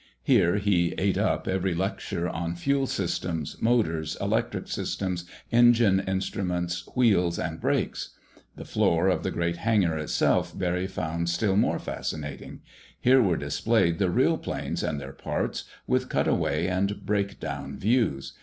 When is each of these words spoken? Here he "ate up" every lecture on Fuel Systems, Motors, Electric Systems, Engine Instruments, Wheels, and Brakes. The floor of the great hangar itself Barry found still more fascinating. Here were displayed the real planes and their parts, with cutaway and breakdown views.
Here 0.23 0.55
he 0.57 0.95
"ate 0.97 1.19
up" 1.19 1.47
every 1.47 1.75
lecture 1.75 2.27
on 2.27 2.55
Fuel 2.55 2.87
Systems, 2.87 3.57
Motors, 3.61 4.17
Electric 4.19 4.67
Systems, 4.67 5.25
Engine 5.51 5.99
Instruments, 5.99 6.89
Wheels, 6.95 7.37
and 7.37 7.61
Brakes. 7.61 8.15
The 8.55 8.65
floor 8.65 9.09
of 9.09 9.21
the 9.21 9.29
great 9.29 9.57
hangar 9.57 9.95
itself 9.99 10.57
Barry 10.57 10.87
found 10.87 11.29
still 11.29 11.55
more 11.55 11.77
fascinating. 11.77 12.61
Here 12.99 13.21
were 13.21 13.37
displayed 13.37 13.99
the 13.99 14.09
real 14.09 14.39
planes 14.39 14.81
and 14.81 14.99
their 14.99 15.13
parts, 15.13 15.65
with 15.85 16.09
cutaway 16.09 16.65
and 16.65 17.05
breakdown 17.05 17.77
views. 17.77 18.33